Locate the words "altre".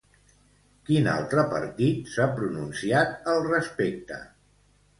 1.15-1.43